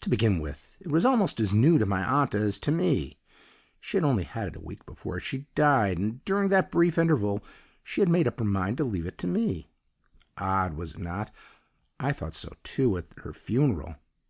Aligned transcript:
To 0.00 0.08
begin 0.08 0.38
with, 0.40 0.78
it 0.80 0.88
was 0.90 1.04
almost 1.04 1.38
as 1.38 1.52
new 1.52 1.76
to 1.76 1.84
my 1.84 2.02
aunt 2.02 2.34
as 2.34 2.58
to 2.60 2.72
me; 2.72 3.18
she 3.82 3.98
had 3.98 4.02
only 4.02 4.22
had 4.24 4.48
it 4.48 4.56
a 4.56 4.60
week 4.64 4.86
before 4.86 5.20
she 5.20 5.46
died, 5.54 5.98
and 5.98 6.24
during 6.24 6.48
that 6.48 6.70
brief 6.72 6.96
interval 6.96 7.44
she 7.84 8.00
had 8.00 8.08
made 8.08 8.26
up 8.26 8.38
her 8.38 8.46
mind 8.46 8.78
to 8.78 8.84
leave 8.84 9.04
it 9.04 9.18
to 9.18 9.26
me. 9.26 9.68
Odd, 10.38 10.72
was 10.72 10.94
it 10.94 11.00
not? 11.00 11.30
I 12.00 12.12
thought 12.12 12.32
so, 12.32 12.54
too, 12.64 12.96
at 12.96 13.08
her 13.18 13.34
funeral! 13.34 13.96